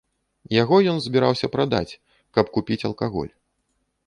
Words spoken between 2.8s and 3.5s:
алкаголь.